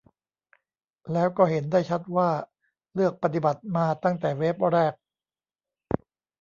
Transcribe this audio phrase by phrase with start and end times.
[1.13, 2.29] แล้วก็เห็นได้ชัดว่า
[2.93, 4.93] เลือกปฏิบัติมาตั้งแต่เวฟแรก